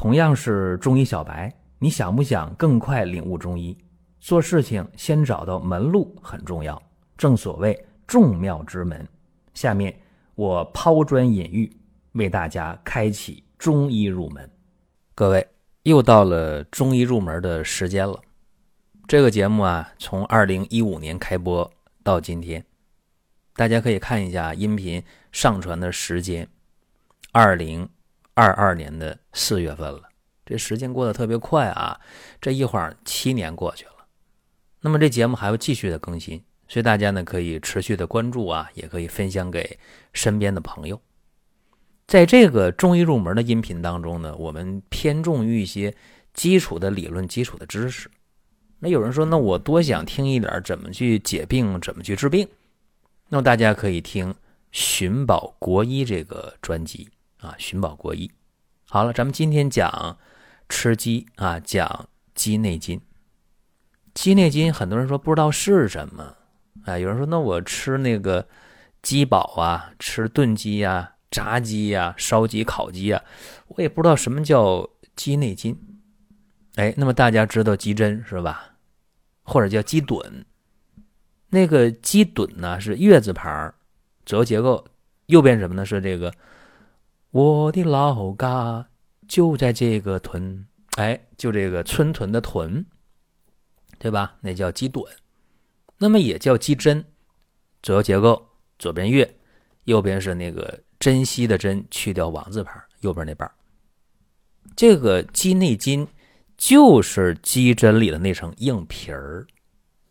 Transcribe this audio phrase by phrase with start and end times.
[0.00, 3.76] 同样是中医小白，你想不想更快领悟中医？
[4.18, 6.82] 做事情先找到门路很重要，
[7.18, 9.06] 正所谓众妙之门。
[9.52, 9.94] 下面
[10.36, 11.70] 我抛砖引玉，
[12.12, 14.50] 为大家开启中医入门。
[15.14, 15.46] 各位，
[15.82, 18.18] 又到了中医入门的时间了。
[19.06, 21.70] 这个节目啊，从二零一五年开播
[22.02, 22.64] 到今天，
[23.52, 26.48] 大家可以看一下音频上传的时间，
[27.32, 27.86] 二零
[28.40, 30.02] 二二年的四月份了。
[30.46, 32.00] 这时间过得特别快啊，
[32.40, 33.92] 这一晃七年过去了。
[34.80, 39.78] 那么这节目还会继续的更新，所以大家呢可以持续的关注啊，也可以分享给
[40.14, 41.00] 身边的朋友。
[42.06, 45.94] 在这个中医入门的音频当中呢，我们偏重于一些
[46.32, 48.10] 基础的理论、基础的知识。
[48.80, 52.48] 那有人说，那我多想听一点怎么去解病、怎么去治病。
[53.28, 54.32] 那么大家可以听
[54.72, 57.08] 《寻宝国医》这个专辑
[57.40, 58.28] 啊，《寻宝国医》。
[58.88, 60.18] 好了，咱们今天讲
[60.68, 63.00] 吃鸡啊，讲鸡内金。
[64.14, 66.36] 鸡内金，很多人说不知道是什么，
[66.84, 68.46] 哎，有人说那我吃那个
[69.02, 73.22] 鸡煲啊，吃炖鸡呀、炸鸡呀、烧鸡、烤鸡呀，
[73.68, 75.78] 我也不知道什么叫鸡内金。
[76.74, 78.74] 哎，那么大家知道鸡胗是吧？
[79.42, 80.44] 或者叫鸡炖。
[81.48, 83.74] 那个鸡炖呢是月字旁，
[84.24, 84.84] 左右结构，
[85.26, 85.84] 右边什么呢？
[85.86, 86.32] 是这个
[87.30, 88.88] 我的老家
[89.28, 92.84] 就在这个屯，哎，就这个村屯的屯。
[94.02, 94.34] 对吧？
[94.40, 95.04] 那叫鸡炖，
[95.98, 97.04] 那么也叫鸡胗，
[97.82, 99.36] 左右结构，左边月，
[99.84, 103.50] 右边是那个珍惜的珍，去掉王字旁，右边那半
[104.74, 106.08] 这个鸡内金
[106.56, 109.46] 就是鸡胗里的那层硬皮儿。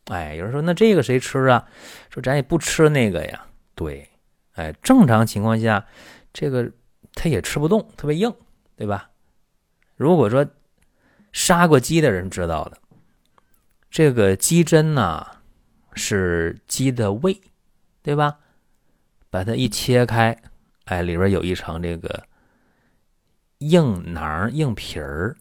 [0.05, 1.67] 哎，有人说那这个谁吃啊？
[2.11, 3.43] 说咱也不吃那个呀。
[3.73, 4.07] 对，
[4.51, 5.83] 哎，正常情况下，
[6.31, 6.71] 这个
[7.21, 8.33] 它也吃不动，特别硬，
[8.77, 9.09] 对吧？
[9.97, 10.47] 如果说
[11.33, 12.77] 杀过鸡的人知道的。
[13.91, 15.27] 这个鸡胗呢，
[15.95, 17.37] 是鸡的胃，
[18.01, 18.37] 对吧？
[19.29, 20.41] 把它一切开，
[20.85, 22.23] 哎，里边有一层这个
[23.57, 25.35] 硬囊、硬皮儿，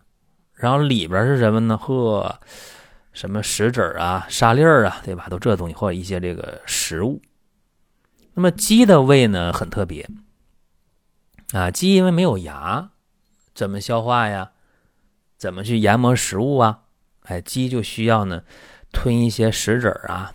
[0.54, 1.78] 然后里边是什么呢？
[1.78, 2.40] 呵，
[3.12, 5.28] 什么石子啊、沙粒儿啊，对吧？
[5.28, 7.22] 都这东西，或者一些这个食物。
[8.34, 10.08] 那么鸡的胃呢，很特别
[11.52, 12.90] 啊，鸡因为没有牙，
[13.54, 14.52] 怎么消化呀？
[15.36, 16.82] 怎么去研磨食物啊？
[17.22, 18.42] 哎，鸡就需要呢，
[18.92, 20.34] 吞一些石子儿啊，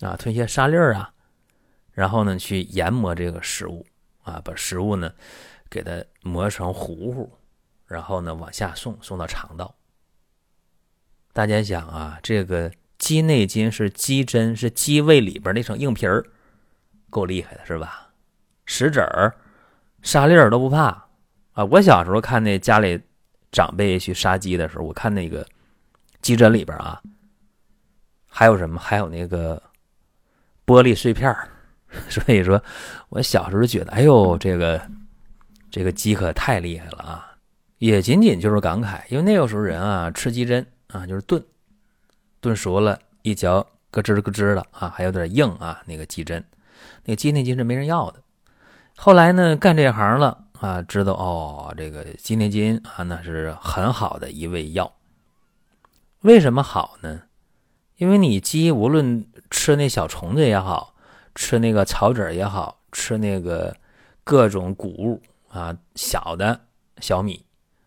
[0.00, 1.12] 啊，吞一些沙粒儿啊，
[1.92, 3.86] 然后呢，去研磨这个食物
[4.22, 5.12] 啊，把食物呢
[5.68, 7.30] 给它磨成糊糊，
[7.86, 9.74] 然后呢往下送，送到肠道。
[11.32, 16.24] 大家想啊，这个鸡内金是鸡胗，是鸡胃里边那层硬皮儿，
[17.10, 18.12] 够厉害的是吧？
[18.64, 19.34] 石子儿、
[20.06, 20.84] 沙粒儿都不怕
[21.54, 21.64] 啊！
[21.64, 23.00] 我小时候看那家里
[23.50, 25.44] 长辈去杀鸡的时候，我看那个。
[26.22, 27.00] 鸡胗里边啊，
[28.26, 28.80] 还有什么？
[28.80, 29.60] 还有那个
[30.64, 31.36] 玻璃碎片
[32.08, 32.60] 所以说，
[33.08, 34.80] 我小时候觉得，哎呦，这个
[35.70, 37.36] 这个鸡可太厉害了啊！
[37.78, 41.44] 也仅仅就是感慨，因为那个时候人啊，吃鸡胗啊，就是炖，
[42.40, 45.82] 炖熟了，一嚼咯吱咯吱的啊，还有点硬啊。
[45.86, 46.42] 那个鸡胗，
[47.04, 48.20] 那个鸡内金是没人要的。
[48.96, 54.92] 后来呢，干这行了啊，知道哦，这个鸡内金啊，那是很好的一味药。
[56.22, 57.22] 为什么好呢？
[57.98, 60.94] 因为你鸡无论吃那小虫子也好，
[61.34, 63.76] 吃那个草籽也好，吃那个
[64.24, 66.58] 各种谷物啊，小的
[66.98, 67.44] 小米，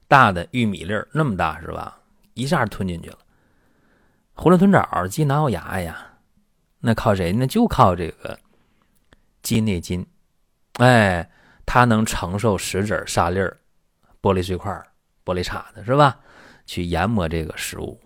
[0.08, 2.00] 大的玉米粒儿那么大是吧？
[2.36, 3.18] 一下吞进去了。
[4.36, 5.98] 囫囵吞枣，鸡哪有牙呀？
[6.80, 7.34] 那靠谁？
[7.34, 8.40] 那就靠这个
[9.42, 10.06] 鸡内金。
[10.80, 11.30] 哎，
[11.66, 13.58] 它能承受石子、沙粒儿、
[14.22, 14.72] 玻璃碎块、
[15.24, 16.20] 玻璃碴子是吧？
[16.66, 18.00] 去研磨这个食物。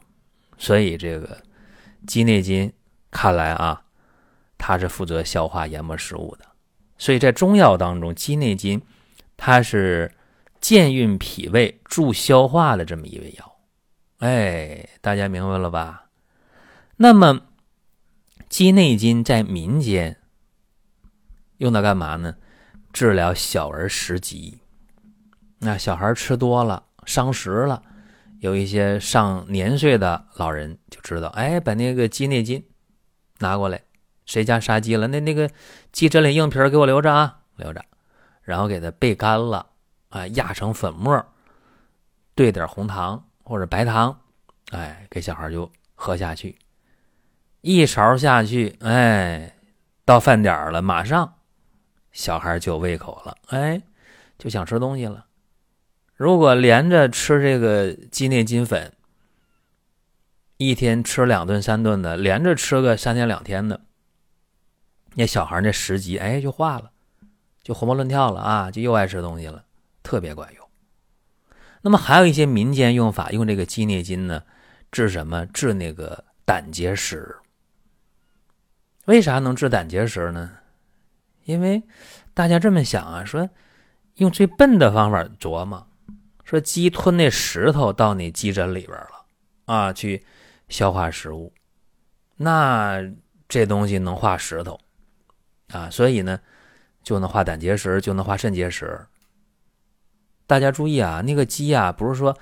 [0.57, 1.37] 所以这个
[2.07, 2.71] 鸡内金，
[3.11, 3.83] 看来啊，
[4.57, 6.45] 它是负责消化研磨食物的。
[6.97, 8.81] 所以在中药当中，鸡内金
[9.35, 10.11] 它是
[10.61, 13.55] 健运脾胃、助消化的这么一味药。
[14.19, 16.05] 哎，大家明白了吧？
[16.95, 17.41] 那么
[18.47, 20.17] 鸡内金在民间
[21.57, 22.35] 用它干嘛呢？
[22.93, 24.59] 治疗小儿食积。
[25.57, 27.81] 那小孩吃多了，伤食了。
[28.39, 32.63] 有一些上年岁的老人就知道，哎，把那个鸡内金
[33.39, 33.81] 拿过来，
[34.25, 35.07] 谁家杀鸡了？
[35.07, 35.49] 那那个
[35.91, 37.83] 鸡胗里硬皮给我留着啊，留着，
[38.41, 39.65] 然后给它焙干了，
[40.09, 41.25] 啊，压成粉末，
[42.35, 44.19] 兑点红糖或者白糖，
[44.71, 46.59] 哎，给小孩就喝下去，
[47.61, 49.55] 一勺下去，哎，
[50.03, 51.35] 到饭点了，马上
[52.13, 53.81] 小孩就有胃口了，哎，
[54.37, 55.25] 就想吃东西了。
[56.15, 58.93] 如果连着吃这个鸡内金粉，
[60.57, 63.81] 一天吃两顿三顿的，连着吃个三天两天的，
[65.15, 66.91] 那小孩那食积哎就化了，
[67.63, 69.65] 就活蹦乱跳了啊，就又爱吃东西了，
[70.03, 70.69] 特别管用。
[71.81, 74.43] 那么还有一些民间用法，用这个鸡内金呢，
[74.91, 75.45] 治什么？
[75.47, 77.35] 治那个胆结石。
[79.05, 80.59] 为啥能治胆结石呢？
[81.45, 81.83] 因为
[82.33, 83.49] 大家这么想啊，说
[84.15, 85.87] 用最笨的方法琢磨，
[86.43, 89.25] 说鸡吞那石头到你鸡胗里边了
[89.65, 90.25] 啊，去
[90.69, 91.53] 消化食物，
[92.37, 93.03] 那
[93.47, 94.79] 这东西能化石头
[95.71, 96.39] 啊，所以呢
[97.01, 99.05] 就能化胆结石，就能化肾结石。
[100.45, 102.37] 大家注意啊，那个鸡啊，不是说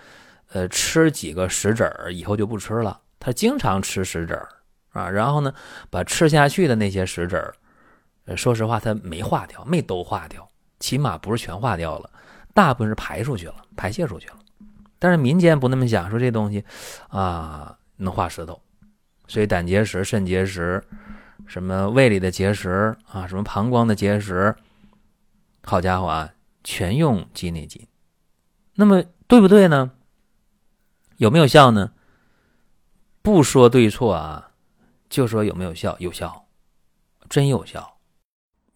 [0.49, 4.47] 呃吃几个石子儿以后就不吃了，它经常吃石子儿。
[4.93, 5.53] 啊，然后呢，
[5.89, 7.55] 把吃下去的那些石子儿，
[8.25, 12.09] 呃，说实话，它没化掉，没都化掉，起码不是全化掉了，
[12.53, 14.39] 大部分是排出去了，排泄出去了。
[14.99, 16.63] 但是民间不那么想，说这东西
[17.07, 18.61] 啊能化石头，
[19.27, 20.83] 所以胆结石、肾结石，
[21.47, 24.55] 什么胃里的结石啊，什么膀胱的结石，
[25.63, 26.29] 好家伙啊，
[26.63, 27.87] 全用鸡内金。
[28.75, 29.91] 那么对不对呢？
[31.17, 31.91] 有没有效呢？
[33.21, 34.49] 不说对错啊。
[35.09, 35.97] 就说有没有效？
[35.99, 36.45] 有效，
[37.27, 37.97] 真有效。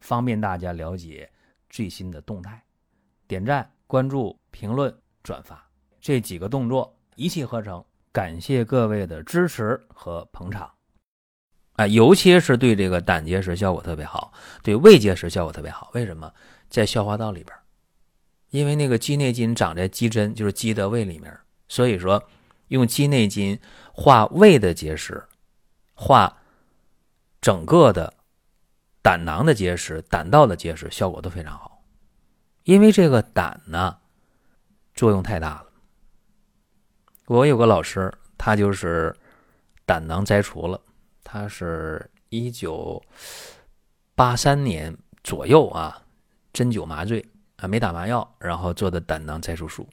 [0.00, 1.30] 方便大家了解
[1.68, 2.62] 最新的动态。
[3.26, 5.64] 点赞、关注、评论、转发
[6.00, 10.70] 这几个动作一气呵成，感谢各位的支持和捧场。
[11.72, 14.32] 啊，尤其是对这个胆结石效果特别好，
[14.62, 15.90] 对胃结石效果特别好。
[15.94, 16.32] 为什么？
[16.68, 17.56] 在消化道里边，
[18.50, 21.36] 因为那个鸡内金长在鸡胗，就是鸡的胃里面，
[21.68, 22.22] 所以说。
[22.70, 23.56] 用鸡内金
[23.92, 25.24] 化胃的结石，
[25.94, 26.36] 化
[27.40, 28.12] 整个的
[29.06, 31.80] 胆囊的结石、胆道的结石，效果都非常好。
[32.64, 33.96] 因为这个胆呢，
[34.96, 35.66] 作用太大了。
[37.26, 39.14] 我有个老师，他就是
[39.84, 40.80] 胆囊摘除了，
[41.22, 43.00] 他是一九
[44.16, 44.92] 八三年
[45.22, 46.02] 左右啊，
[46.52, 47.24] 针灸麻醉
[47.58, 49.88] 啊，没打麻药，然后做的胆囊摘除术。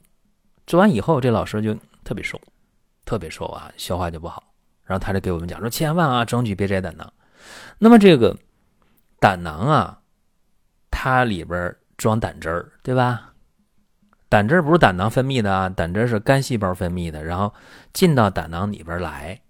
[0.66, 1.72] 做完以后，这老师就
[2.02, 2.40] 特别瘦。
[3.04, 4.42] 特别瘦啊，消化就不好。
[4.82, 7.12] 然后他就给我们讲说，千万啊，争取别摘胆囊。
[7.78, 8.36] 那么这个
[9.24, 10.00] 胆囊啊，
[10.90, 13.32] 它里边装胆汁儿，对吧？
[14.28, 17.54] 胆汁儿不是胆囊分泌的啊，胆汁儿是肝细胞分泌的，然后
[17.94, 19.40] 进到胆囊里边来。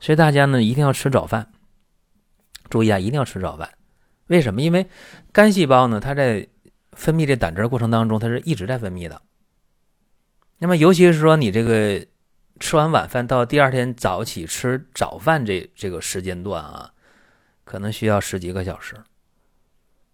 [0.00, 1.52] 所以大家呢一定要吃早饭。
[2.68, 3.70] 注意啊，一定要吃早饭。
[4.26, 4.60] 为什么？
[4.60, 4.84] 因为
[5.30, 6.48] 肝细胞呢，它在
[6.94, 9.22] 分泌这胆汁儿过程当中，它是一直在分泌的。
[10.58, 12.04] 那么尤其是说你这个。
[12.60, 16.88] 吃完晚饭到第二天早起吃早饭这这个时间段啊，
[17.64, 19.02] 可能需要十几个小时，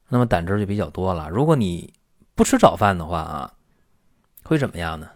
[0.09, 1.29] 那么胆汁就比较多了。
[1.29, 1.93] 如果你
[2.35, 3.55] 不吃早饭的话啊，
[4.45, 5.11] 会怎么样呢？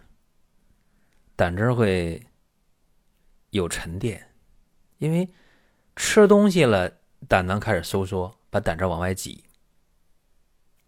[1.35, 2.25] 胆汁会
[3.49, 4.31] 有沉淀，
[4.97, 5.29] 因为
[5.95, 6.91] 吃东西了，
[7.27, 9.43] 胆囊开始收缩，把胆汁往外挤，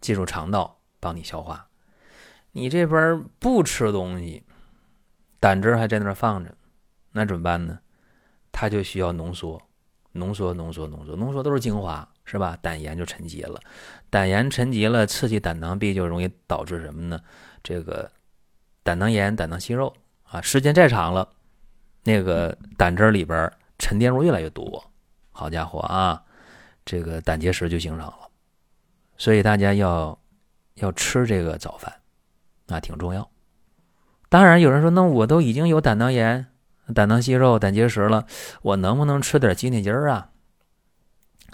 [0.00, 1.68] 进入肠道帮你消化。
[2.52, 4.44] 你这边不吃东西。
[5.40, 6.56] 胆汁还在那儿放着，
[7.12, 7.78] 那怎么办呢？
[8.50, 9.67] 它就需要浓缩，
[10.18, 12.58] 浓缩，浓缩，浓缩，浓缩都是精华，是吧？
[12.60, 13.60] 胆盐就沉积了，
[14.10, 17.20] 胆盐沉积了，刺激胆囊壁，就容易导致什么呢？
[17.62, 18.10] 这个
[18.82, 19.94] 胆囊炎、胆囊息肉
[20.24, 21.28] 啊，时间再长了，
[22.04, 24.84] 那个胆汁里边沉淀物越来越多，
[25.30, 26.22] 好家伙啊，
[26.84, 28.28] 这个胆结石就形成了。
[29.16, 30.18] 所以大家要
[30.74, 31.92] 要吃这个早饭，
[32.66, 33.28] 那挺重要。
[34.28, 36.46] 当然，有人说，那我都已经有胆囊炎、
[36.94, 38.26] 胆囊息肉、胆结石了，
[38.62, 40.30] 我能不能吃点鸡内金啊？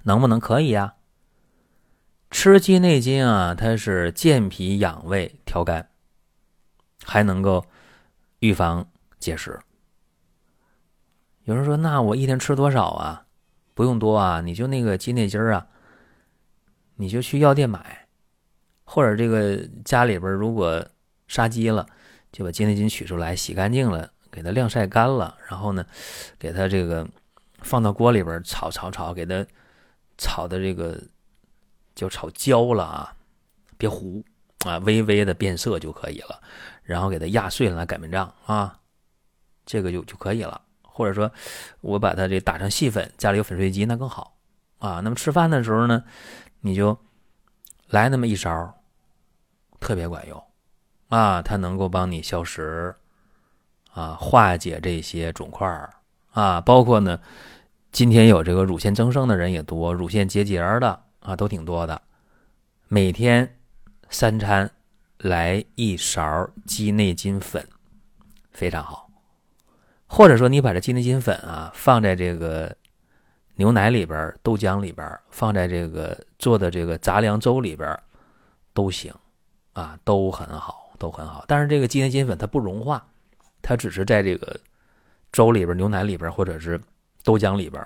[0.05, 0.39] 能不能？
[0.39, 0.95] 可以呀。
[2.31, 5.89] 吃鸡内金啊，它是健脾养胃、调肝，
[7.05, 7.65] 还能够
[8.39, 8.89] 预防
[9.19, 9.59] 结石。
[11.45, 13.27] 有人说，那我一天吃多少啊？
[13.75, 15.67] 不用多啊，你就那个鸡内金啊，
[16.97, 18.07] 你就去药店买，
[18.85, 20.87] 或者这个家里边如果
[21.27, 21.87] 杀鸡了。
[22.33, 25.87] 就把鸡内金取出来，洗干净了，给它晾晒干了，然后呢，
[26.39, 27.09] 给它这个
[27.61, 29.47] 放到锅里边炒炒炒，给它
[30.19, 31.01] 炒的这个
[31.95, 33.15] 就炒焦了啊，
[33.79, 34.25] 别糊，
[34.67, 36.43] 啊微微的变色就可以了，
[36.83, 38.81] 然后给它压碎了来擀面杖啊，
[39.65, 40.61] 这个就就可以了。
[40.83, 41.29] 或者说，
[41.81, 44.37] 我把它这打成细粉，家里有粉碎机那更好
[44.79, 45.01] 啊。
[45.01, 46.05] 那么吃饭的时候呢，
[46.61, 46.97] 你就
[47.89, 48.73] 来那么一勺，
[49.81, 50.41] 特别管用
[51.09, 52.95] 啊，它能够帮你消食
[53.95, 55.67] 啊，化解这些肿块
[56.33, 57.19] 啊，包括呢，
[57.93, 62.03] 今天有这个乳腺增生的人也多，乳腺结节的啊都挺多的，
[62.89, 63.57] 每天
[64.11, 64.69] 三餐
[65.19, 67.67] 来一勺鸡内金粉，
[68.51, 69.09] 非常好。
[70.07, 72.77] 或者说，你把这鸡内金粉啊放在这个
[73.55, 77.97] 牛奶里边、豆浆里边，放在这个做的这个杂粮粥里边
[78.73, 79.13] 都行，
[79.73, 81.45] 啊，都很好，都很好。
[81.47, 83.05] 但是这个鸡内金粉它不融化，
[83.67, 84.61] 它只是在这个
[85.33, 86.79] 粥里边、牛奶里边或者是
[87.23, 87.83] 豆浆里边，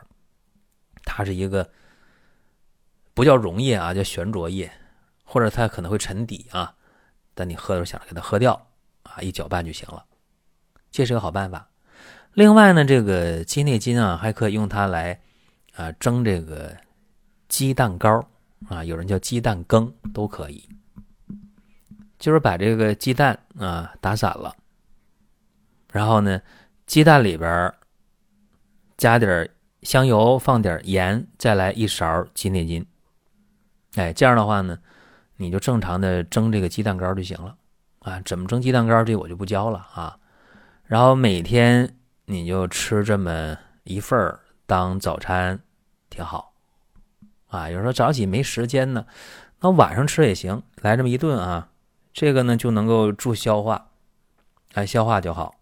[1.05, 1.71] 它是一个
[3.15, 4.69] 不叫溶液啊，叫悬浊液，
[5.23, 6.75] 或者它可能会沉底啊。
[7.33, 8.67] 但你喝的时候想给它喝掉
[9.05, 10.05] 啊，一搅拌就行了，
[10.91, 11.69] 这是个好办法。
[12.35, 15.21] 另外呢，这个鸡内金啊，还可以用它来
[15.77, 16.77] 啊蒸这个
[17.49, 18.29] 鸡蛋糕
[18.69, 20.69] 啊，有人叫鸡蛋羹都可以。
[22.19, 24.53] 就是把这个鸡蛋啊打散了，
[25.93, 26.41] 然后呢，
[26.87, 27.73] 鸡蛋里边
[28.97, 29.49] 加点
[29.83, 32.87] 香油，放点盐，再来一勺鸡内金。
[33.97, 34.79] 哎，这样的话呢，
[35.37, 37.57] 你就正常的蒸这个鸡蛋糕就行了
[38.01, 38.21] 啊。
[38.25, 40.19] 怎么蒸鸡蛋糕，这我就不教了啊。
[40.85, 41.95] 然后每天。
[42.31, 45.59] 你就吃这么一份儿当早餐，
[46.11, 46.53] 挺好
[47.47, 47.71] 啊。
[47.71, 49.07] 有时候早起没时间呢，
[49.61, 51.71] 那晚上吃也行，来这么一顿啊，
[52.13, 53.89] 这个呢就能够助消化，
[54.75, 55.55] 哎，消化就好。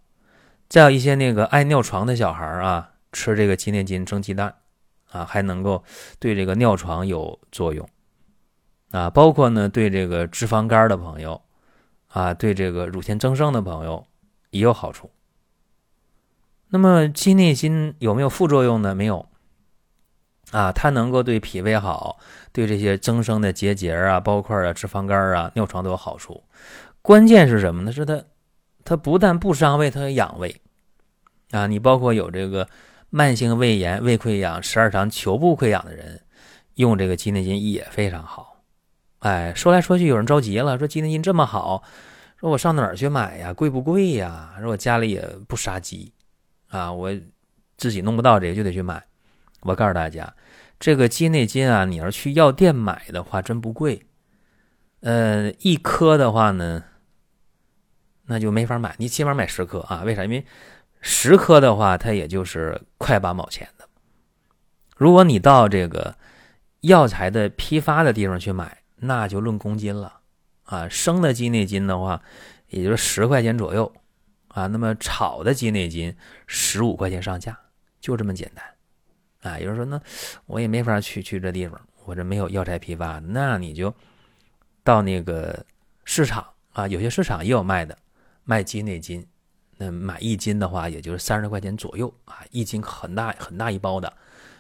[0.68, 4.54] 再有一些那个爱尿床的小孩啊，吃这个鸡内金蒸鸡蛋
[5.10, 5.84] 啊，还能够
[6.18, 7.88] 对这个尿床有作用
[8.90, 9.08] 啊。
[9.08, 11.40] 包括呢，对这个脂肪肝的朋友
[12.08, 14.06] 啊，对这个乳腺增生的朋友
[14.50, 15.10] 也有好处。
[16.68, 18.92] 那么鸡内金有没有副作用呢？
[18.92, 19.28] 没有，
[20.50, 22.18] 啊，它能够对脾胃好，
[22.52, 26.42] 对这些增生的结节啊、包块啊、脂肪肝啊、尿床都有好处。
[27.02, 27.92] 关键是什么呢？
[27.92, 28.20] 是它，
[28.86, 30.62] 它不但不伤胃，它还养胃
[31.50, 31.66] 啊。
[31.66, 32.66] 你包括有这个
[33.10, 36.22] 慢性胃炎、胃溃疡、十二肠球部溃疡的人，
[36.76, 38.62] 用这个鸡内金也非常好。
[39.18, 41.82] 哎，说来说去，有人着急了，说鸡内金这么好，
[42.38, 43.52] 说我上哪儿去买呀？
[43.52, 44.54] 贵不贵呀？
[44.60, 46.12] 说我家里也不杀鸡。
[46.68, 47.12] 啊，我
[47.76, 49.02] 自己弄不到这个，就得去买。
[49.62, 50.32] 我告诉大家，
[50.78, 54.06] 这个鸡内金啊，你要去药店买的话，真不贵。
[55.00, 56.84] 呃，一颗的话呢，
[58.26, 60.02] 那就没法买，你起码买十颗啊。
[60.04, 60.24] 为啥？
[60.24, 60.44] 因为
[61.00, 63.88] 十颗的话，它也就是快八毛钱的。
[64.96, 66.14] 如果你到这个
[66.80, 70.20] 药材的批发的地方去买，那就论公斤了
[70.64, 70.88] 啊。
[70.88, 72.20] 生的鸡内金的话，
[72.68, 73.92] 也就是十块钱左右。
[74.48, 76.16] 啊，那么炒的鸡内金
[76.46, 77.60] 十五块钱上下，
[78.00, 78.64] 就这么简单。
[79.52, 80.00] 啊，有人说那
[80.46, 83.94] 我也没法去去这地方，我这没有药材批发，那你就
[84.82, 85.62] 到那个
[86.06, 86.42] 市场
[86.72, 87.98] 啊，有些市场也有卖的，
[88.46, 89.26] 卖鸡内金，
[89.76, 94.10] 那买一斤的话，也就是三十块钱左右啊，一斤很大很大一包的，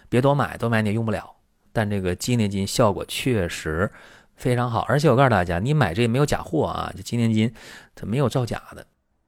[0.08, 1.34] 别多买，多买你也用不了。
[1.72, 3.90] 但这个鸡内金效果确实
[4.34, 7.54] 非常好，而且我告诉大家，你买这没有假货啊，这鸡内金
[7.94, 8.86] 它没有造假的。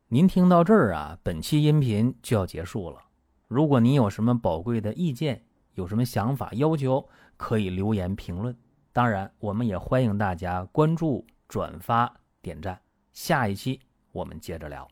[0.09, 2.99] 您听到这儿啊，本期音频就要结束了。
[3.47, 8.57] 如果您有什么宝贵的意见，有什么想法要求，可以留言评论。
[8.93, 12.13] 当然，我们也欢迎大家关注、转发、
[12.43, 12.81] 点赞。
[13.13, 13.81] 下一期
[14.13, 14.89] 我们接着聊。